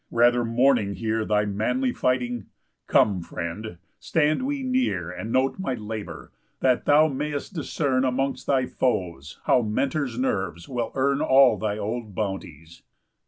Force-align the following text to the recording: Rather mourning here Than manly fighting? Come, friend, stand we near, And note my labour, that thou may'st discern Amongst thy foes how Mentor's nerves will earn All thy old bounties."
Rather 0.09 0.43
mourning 0.43 0.95
here 0.95 1.23
Than 1.23 1.55
manly 1.55 1.93
fighting? 1.93 2.47
Come, 2.87 3.21
friend, 3.21 3.77
stand 3.99 4.47
we 4.47 4.63
near, 4.63 5.11
And 5.11 5.31
note 5.31 5.59
my 5.59 5.75
labour, 5.75 6.31
that 6.59 6.85
thou 6.85 7.07
may'st 7.07 7.53
discern 7.53 8.03
Amongst 8.03 8.47
thy 8.47 8.65
foes 8.65 9.39
how 9.43 9.61
Mentor's 9.61 10.17
nerves 10.17 10.67
will 10.67 10.91
earn 10.95 11.21
All 11.21 11.55
thy 11.55 11.77
old 11.77 12.15
bounties." 12.15 12.81